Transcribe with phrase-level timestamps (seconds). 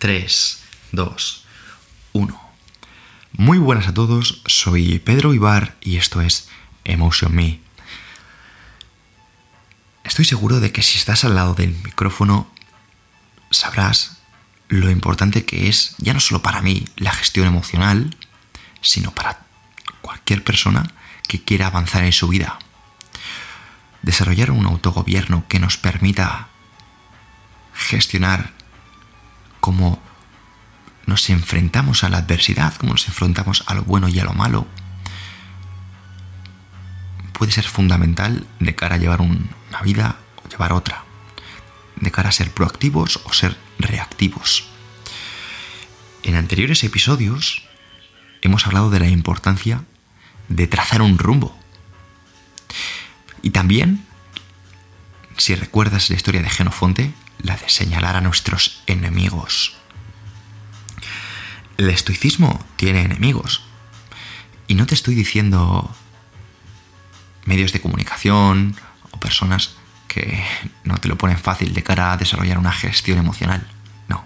[0.00, 1.44] 3, 2,
[2.14, 2.40] 1.
[3.32, 6.48] Muy buenas a todos, soy Pedro Ibar y esto es
[6.84, 7.60] Emotion Me.
[10.02, 12.50] Estoy seguro de que si estás al lado del micrófono
[13.50, 14.22] sabrás
[14.68, 18.16] lo importante que es, ya no solo para mí, la gestión emocional,
[18.80, 19.40] sino para
[20.00, 20.94] cualquier persona
[21.28, 22.58] que quiera avanzar en su vida.
[24.00, 26.48] Desarrollar un autogobierno que nos permita
[27.74, 28.59] gestionar
[29.60, 30.02] cómo
[31.06, 34.66] nos enfrentamos a la adversidad, cómo nos enfrentamos a lo bueno y a lo malo,
[37.32, 41.04] puede ser fundamental de cara a llevar una vida o llevar otra,
[41.96, 44.66] de cara a ser proactivos o ser reactivos.
[46.22, 47.62] En anteriores episodios
[48.42, 49.84] hemos hablado de la importancia
[50.48, 51.56] de trazar un rumbo.
[53.42, 54.04] Y también,
[55.36, 59.76] si recuerdas la historia de Genofonte, la de señalar a nuestros enemigos.
[61.76, 63.62] El estoicismo tiene enemigos.
[64.66, 65.94] Y no te estoy diciendo
[67.44, 68.76] medios de comunicación
[69.10, 70.44] o personas que
[70.84, 73.66] no te lo ponen fácil de cara a desarrollar una gestión emocional.
[74.08, 74.24] No.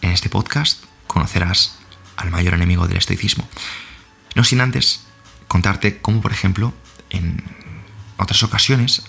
[0.00, 1.78] En este podcast conocerás
[2.16, 3.48] al mayor enemigo del estoicismo.
[4.34, 5.04] No sin antes
[5.48, 6.72] contarte cómo, por ejemplo,
[7.10, 7.44] en
[8.16, 9.02] otras ocasiones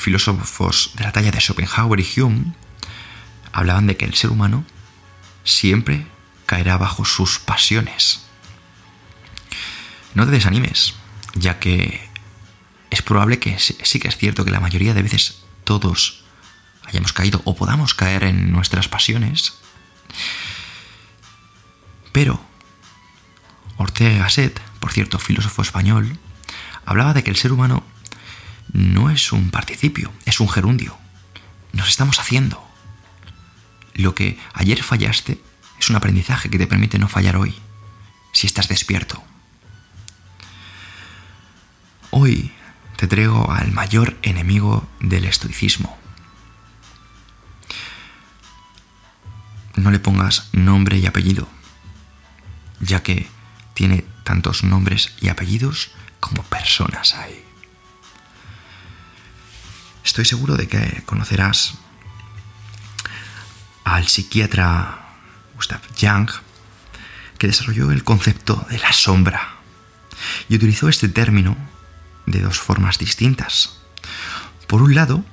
[0.00, 2.54] filósofos de la talla de Schopenhauer y Hume
[3.52, 4.64] hablaban de que el ser humano
[5.44, 6.06] siempre
[6.46, 8.24] caerá bajo sus pasiones.
[10.14, 10.94] No te desanimes,
[11.34, 12.08] ya que
[12.90, 16.24] es probable que sí que es cierto que la mayoría de veces todos
[16.84, 19.54] hayamos caído o podamos caer en nuestras pasiones,
[22.10, 22.40] pero
[23.76, 26.18] Ortega Gasset, por cierto, filósofo español,
[26.84, 27.84] hablaba de que el ser humano
[28.72, 30.96] no es un participio, es un gerundio.
[31.72, 32.62] Nos estamos haciendo.
[33.94, 35.40] Lo que ayer fallaste
[35.78, 37.54] es un aprendizaje que te permite no fallar hoy,
[38.32, 39.22] si estás despierto.
[42.10, 42.52] Hoy
[42.96, 45.96] te traigo al mayor enemigo del estoicismo.
[49.76, 51.48] No le pongas nombre y apellido,
[52.80, 53.28] ya que
[53.74, 57.49] tiene tantos nombres y apellidos como personas hay.
[60.10, 61.74] Estoy seguro de que conocerás
[63.84, 65.06] al psiquiatra
[65.54, 66.28] Gustav Jung,
[67.38, 69.54] que desarrolló el concepto de la sombra
[70.48, 71.56] y utilizó este término
[72.26, 73.82] de dos formas distintas.
[74.66, 75.24] Por un lado,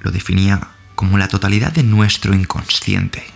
[0.00, 3.26] lo definía como la totalidad de nuestro inconsciente.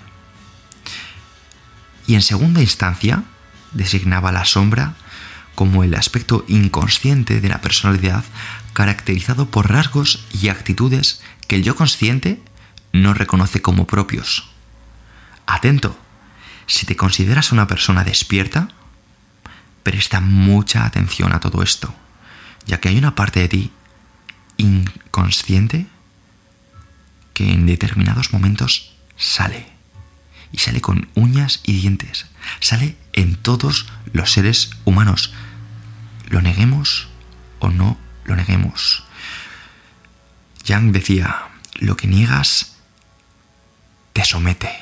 [2.07, 3.25] Y en segunda instancia,
[3.73, 4.95] designaba la sombra
[5.61, 8.25] como el aspecto inconsciente de la personalidad
[8.73, 12.41] caracterizado por rasgos y actitudes que el yo consciente
[12.95, 14.49] no reconoce como propios.
[15.47, 15.99] Atento,
[16.67, 18.71] si te consideras una persona despierta,
[19.83, 21.95] presta mucha atención a todo esto,
[22.65, 23.71] ya que hay una parte de ti
[24.57, 25.89] inconsciente
[27.35, 29.67] que en determinados momentos sale.
[30.53, 32.25] Y sale con uñas y dientes.
[32.61, 35.35] Sale en todos los seres humanos.
[36.31, 37.09] Lo neguemos
[37.59, 39.05] o no lo neguemos.
[40.65, 42.77] Yang decía, lo que niegas
[44.13, 44.73] te somete,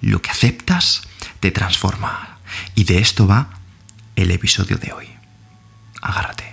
[0.00, 1.02] lo que aceptas
[1.40, 2.38] te transforma.
[2.74, 3.58] Y de esto va
[4.14, 5.08] el episodio de hoy.
[6.02, 6.52] Agárrate.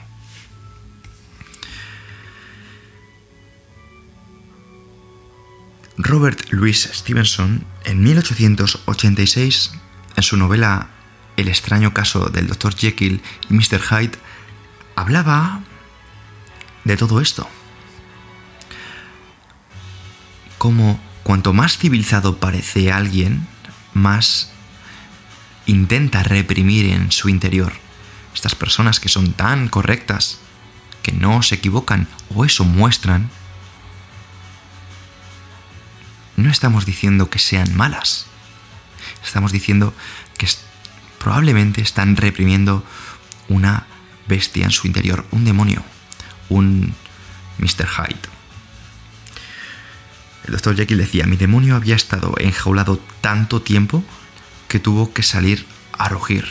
[5.98, 9.72] Robert Louis Stevenson, en 1886,
[10.16, 10.92] en su novela
[11.36, 12.76] El extraño caso del Dr.
[12.76, 13.82] Jekyll y Mr.
[13.82, 14.18] Hyde,
[14.98, 15.62] hablaba
[16.84, 17.48] de todo esto.
[20.58, 23.48] Como cuanto más civilizado parece alguien,
[23.94, 24.50] más
[25.68, 27.74] intenta reprimir en su interior.
[28.34, 30.40] Estas personas que son tan correctas,
[31.04, 33.30] que no se equivocan o eso muestran,
[36.38, 38.26] no estamos diciendo que sean malas.
[39.24, 39.94] Estamos diciendo
[40.40, 40.48] que
[41.20, 42.84] probablemente están reprimiendo
[43.48, 43.86] una
[44.28, 45.84] bestia en su interior, un demonio
[46.50, 46.94] un
[47.58, 47.88] Mr.
[47.88, 48.30] Hyde.
[50.46, 54.04] El doctor Jekyll decía, mi demonio había estado enjaulado tanto tiempo
[54.68, 55.66] que tuvo que salir
[55.98, 56.48] a rugir.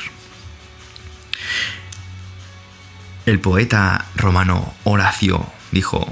[3.25, 6.07] El poeta romano Horacio dijo,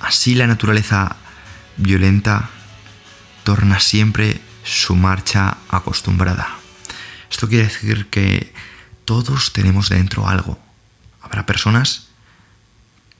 [0.00, 1.16] así la naturaleza
[1.76, 2.50] violenta
[3.42, 6.56] torna siempre su marcha acostumbrada.
[7.30, 8.52] Esto quiere decir que
[9.04, 10.58] todos tenemos dentro algo.
[11.20, 12.08] Habrá personas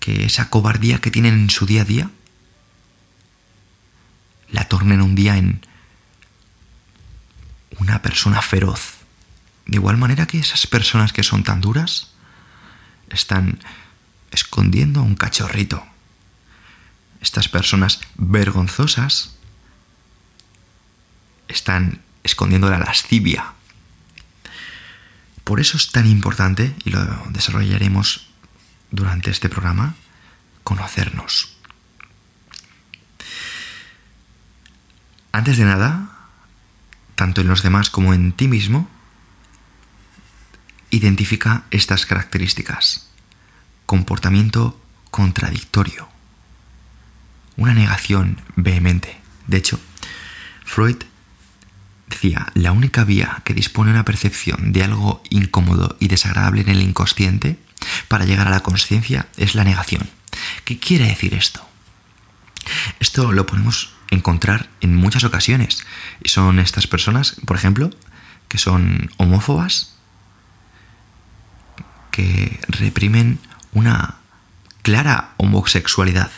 [0.00, 2.10] que esa cobardía que tienen en su día a día
[4.50, 5.64] la tornen un día en
[7.78, 8.98] una persona feroz.
[9.66, 12.10] De igual manera que esas personas que son tan duras
[13.10, 13.60] están
[14.30, 15.84] escondiendo a un cachorrito.
[17.20, 19.36] Estas personas vergonzosas
[21.48, 23.52] están escondiendo la lascivia.
[25.44, 28.28] Por eso es tan importante, y lo desarrollaremos
[28.90, 29.94] durante este programa,
[30.62, 31.56] conocernos.
[35.32, 36.10] Antes de nada,
[37.14, 38.88] tanto en los demás como en ti mismo,
[40.90, 43.08] identifica estas características.
[43.86, 44.78] Comportamiento
[45.10, 46.08] contradictorio.
[47.56, 49.20] Una negación vehemente.
[49.46, 49.80] De hecho,
[50.64, 51.04] Freud
[52.12, 56.82] decía, la única vía que dispone una percepción de algo incómodo y desagradable en el
[56.82, 57.58] inconsciente
[58.08, 60.08] para llegar a la conciencia es la negación.
[60.64, 61.66] ¿Qué quiere decir esto?
[63.00, 65.84] Esto lo podemos encontrar en muchas ocasiones.
[66.22, 67.90] Y son estas personas, por ejemplo,
[68.48, 69.96] que son homófobas,
[72.10, 73.38] que reprimen
[73.72, 74.16] una
[74.82, 76.30] clara homosexualidad.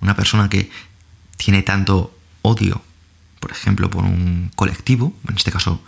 [0.00, 0.70] Una persona que
[1.36, 2.82] tiene tanto odio,
[3.42, 5.84] por ejemplo, por un colectivo, en este caso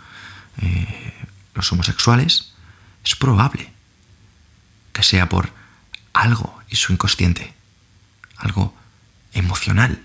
[0.61, 1.13] eh,
[1.53, 2.51] los homosexuales,
[3.05, 3.71] es probable
[4.91, 5.53] que sea por
[6.11, 7.53] algo en su inconsciente,
[8.35, 8.75] algo
[9.31, 10.03] emocional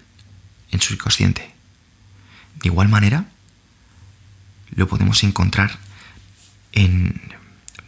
[0.71, 1.53] en su inconsciente.
[2.63, 3.25] De igual manera,
[4.71, 5.77] lo podemos encontrar
[6.71, 7.21] en,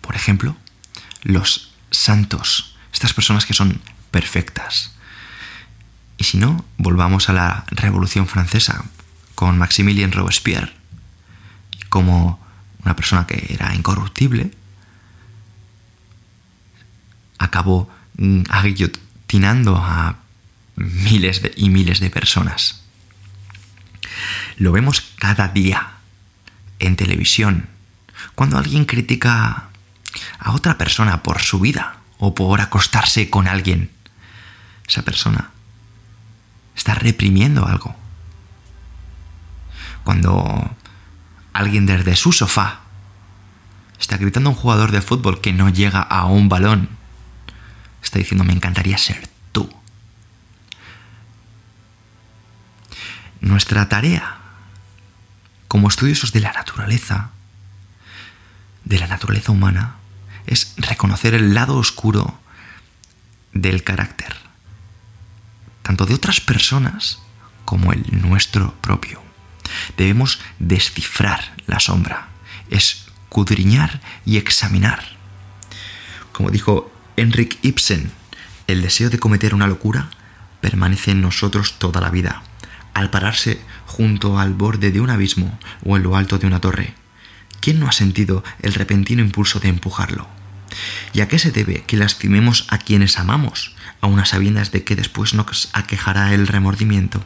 [0.00, 0.56] por ejemplo,
[1.23, 3.81] los santos, estas personas que son
[4.11, 4.91] perfectas.
[6.19, 8.85] Y si no, volvamos a la Revolución Francesa
[9.34, 10.73] con Maximilien Robespierre,
[11.88, 12.40] como
[12.84, 14.50] una persona que era incorruptible,
[17.38, 20.17] acabó mm, aguillotinando a
[20.76, 22.82] miles y miles de personas.
[24.56, 25.93] Lo vemos cada día
[26.79, 27.69] en televisión,
[28.34, 29.69] cuando alguien critica
[30.38, 33.90] a otra persona por su vida o por acostarse con alguien.
[34.87, 35.50] Esa persona
[36.76, 37.96] está reprimiendo algo.
[40.05, 40.77] Cuando
[41.53, 42.81] alguien desde su sofá
[43.99, 46.89] está gritando a un jugador de fútbol que no llega a un balón,
[48.03, 49.73] está diciendo me encantaría ser tú.
[53.41, 54.39] Nuestra tarea
[55.69, 57.31] como estudiosos de la naturaleza,
[58.85, 59.97] de la naturaleza humana,
[60.47, 62.39] es reconocer el lado oscuro
[63.53, 64.37] del carácter,
[65.83, 67.21] tanto de otras personas
[67.65, 69.31] como el nuestro propio.
[69.96, 72.29] Debemos descifrar la sombra,
[72.70, 75.02] escudriñar y examinar.
[76.32, 78.11] Como dijo Henrik Ibsen,
[78.67, 80.08] el deseo de cometer una locura
[80.61, 82.43] permanece en nosotros toda la vida.
[82.94, 86.94] Al pararse junto al borde de un abismo o en lo alto de una torre,
[87.61, 90.29] ¿quién no ha sentido el repentino impulso de empujarlo?
[91.12, 94.96] ¿Y a qué se debe que lastimemos a quienes amamos, a unas sabiendas de que
[94.96, 97.23] después nos aquejará el remordimiento?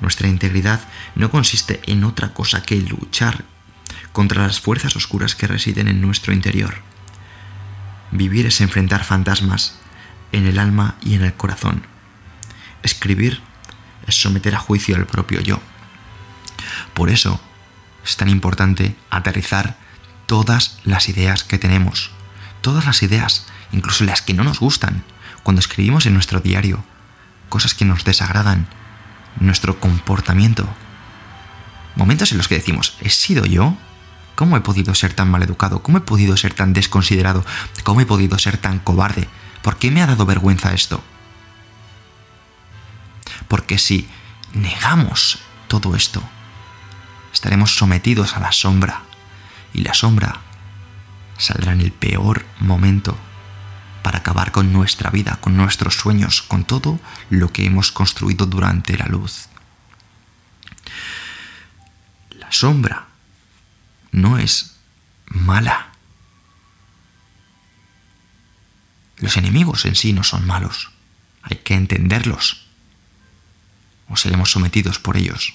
[0.00, 0.80] Nuestra integridad
[1.14, 3.44] no consiste en otra cosa que luchar
[4.12, 6.78] contra las fuerzas oscuras que residen en nuestro interior.
[8.10, 9.78] Vivir es enfrentar fantasmas
[10.32, 11.86] en el alma y en el corazón.
[12.82, 13.40] Escribir
[14.06, 15.60] es someter a juicio al propio yo.
[16.94, 17.40] Por eso
[18.04, 19.76] es tan importante aterrizar
[20.26, 22.10] todas las ideas que tenemos,
[22.60, 25.04] todas las ideas, incluso las que no nos gustan,
[25.42, 26.84] cuando escribimos en nuestro diario,
[27.48, 28.68] cosas que nos desagradan,
[29.38, 30.68] nuestro comportamiento.
[31.96, 33.76] Momentos en los que decimos, ¿he sido yo?
[34.34, 35.82] ¿Cómo he podido ser tan mal educado?
[35.82, 37.44] ¿Cómo he podido ser tan desconsiderado?
[37.84, 39.28] ¿Cómo he podido ser tan cobarde?
[39.62, 41.02] ¿Por qué me ha dado vergüenza esto?
[43.48, 44.08] Porque si
[44.54, 46.22] negamos todo esto,
[47.32, 49.02] estaremos sometidos a la sombra.
[49.72, 50.40] Y la sombra
[51.36, 53.16] saldrá en el peor momento
[54.02, 58.96] para acabar con nuestra vida, con nuestros sueños, con todo lo que hemos construido durante
[58.96, 59.48] la luz.
[62.30, 63.06] La sombra
[64.12, 64.76] no es
[65.26, 65.92] mala.
[69.18, 70.90] Los enemigos en sí no son malos.
[71.42, 72.66] Hay que entenderlos.
[74.08, 75.54] O seremos sometidos por ellos.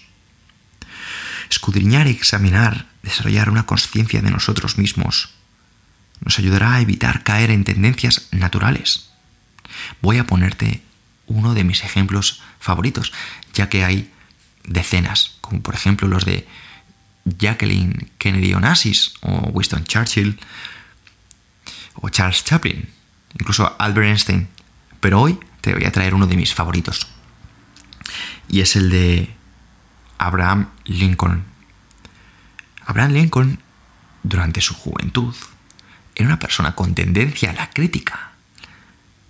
[1.50, 5.35] Escudriñar y examinar, desarrollar una conciencia de nosotros mismos,
[6.22, 9.10] nos ayudará a evitar caer en tendencias naturales.
[10.02, 10.82] Voy a ponerte
[11.28, 13.14] uno de mis ejemplos favoritos,
[13.54, 14.12] ya que hay
[14.64, 16.48] decenas, como por ejemplo los de
[17.26, 20.40] Jacqueline Kennedy Onassis o Winston Churchill
[21.96, 22.88] o Charles Chaplin,
[23.40, 24.48] incluso Albert Einstein.
[25.00, 27.08] Pero hoy te voy a traer uno de mis favoritos.
[28.48, 29.34] Y es el de
[30.18, 31.44] Abraham Lincoln.
[32.86, 33.60] Abraham Lincoln,
[34.24, 35.34] durante su juventud,
[36.16, 38.32] era una persona con tendencia a la crítica.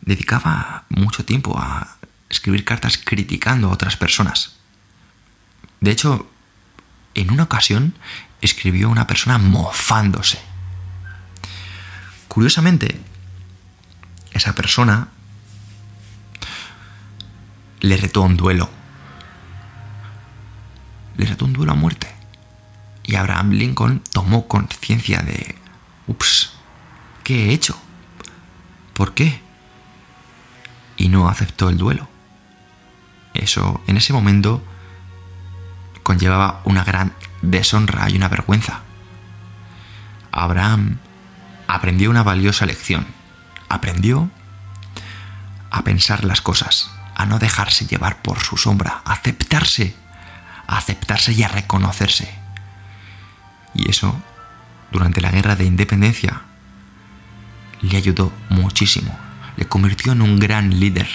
[0.02, 1.98] Dedicaba mucho tiempo a
[2.30, 4.58] escribir cartas criticando a otras personas.
[5.82, 6.30] De hecho,
[7.16, 7.96] en una ocasión
[8.42, 10.40] escribió una persona mofándose.
[12.28, 13.00] Curiosamente,
[14.34, 15.10] esa persona
[17.80, 18.70] le retó un duelo.
[21.18, 22.14] Le retó un duelo a muerte.
[23.04, 25.56] Y Abraham Lincoln tomó conciencia de,
[26.08, 26.55] ups,
[27.26, 27.76] ¿qué he hecho?
[28.94, 29.42] ¿Por qué?
[30.96, 32.08] Y no aceptó el duelo.
[33.34, 34.64] Eso, en ese momento,
[36.04, 38.82] conllevaba una gran deshonra y una vergüenza.
[40.32, 41.00] Abraham
[41.68, 43.08] aprendió una valiosa lección.
[43.70, 44.30] Aprendió
[45.72, 49.96] a pensar las cosas, a no dejarse llevar por su sombra, a aceptarse,
[50.68, 52.34] a aceptarse y a reconocerse.
[53.74, 54.16] Y eso,
[54.92, 56.44] durante la guerra de independencia,
[57.90, 59.18] le ayudó muchísimo,
[59.58, 61.08] le convirtió en un gran líder.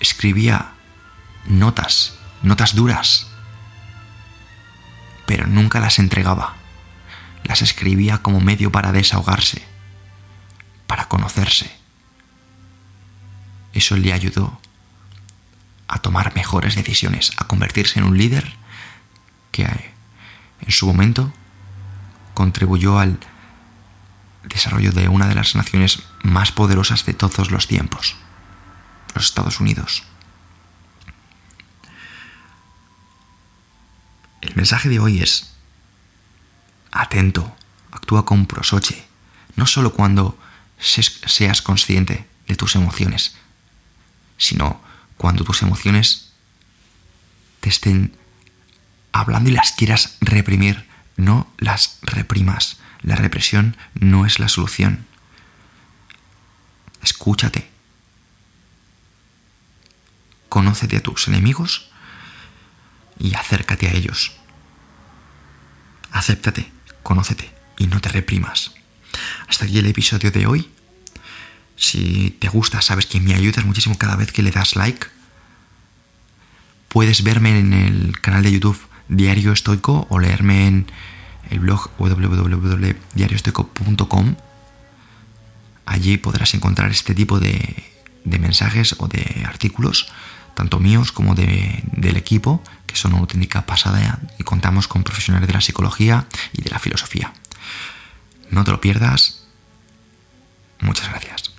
[0.00, 0.72] Escribía
[1.46, 3.28] notas, notas duras,
[5.26, 6.56] pero nunca las entregaba.
[7.44, 9.62] Las escribía como medio para desahogarse,
[10.86, 11.70] para conocerse.
[13.72, 14.60] Eso le ayudó
[15.88, 18.54] a tomar mejores decisiones, a convertirse en un líder
[19.52, 21.32] que en su momento
[22.32, 23.18] contribuyó al
[24.44, 28.16] desarrollo de una de las naciones más poderosas de todos los tiempos,
[29.14, 30.04] los Estados Unidos.
[34.40, 35.54] El mensaje de hoy es,
[36.92, 37.56] atento,
[37.90, 39.06] actúa con prosoche,
[39.56, 40.38] no solo cuando
[40.78, 43.36] seas consciente de tus emociones,
[44.36, 44.82] sino
[45.16, 46.32] cuando tus emociones
[47.60, 48.16] te estén
[49.12, 50.86] hablando y las quieras reprimir,
[51.16, 52.78] no las reprimas.
[53.04, 55.06] La represión no es la solución.
[57.02, 57.68] Escúchate.
[60.48, 61.90] Conócete a tus enemigos
[63.18, 64.32] y acércate a ellos.
[66.12, 68.72] Acéptate, conócete y no te reprimas.
[69.48, 70.70] Hasta aquí el episodio de hoy.
[71.76, 75.08] Si te gusta, sabes que me ayudas muchísimo cada vez que le das like.
[76.88, 80.86] Puedes verme en el canal de YouTube Diario Estoico o leerme en
[81.50, 84.36] el blog www.diarioestoico.com.
[85.86, 87.92] Allí podrás encontrar este tipo de,
[88.24, 90.08] mensajes o de artículos,
[90.54, 95.54] tanto míos como del equipo, que son una auténtica pasada y contamos con profesionales de
[95.54, 97.34] la psicología y de la filosofía.
[98.50, 99.44] No te lo pierdas.
[100.80, 101.53] Muchas gracias.